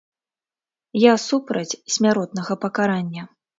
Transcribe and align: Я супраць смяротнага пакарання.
Я 0.99 1.13
супраць 1.27 1.79
смяротнага 1.99 2.53
пакарання. 2.67 3.21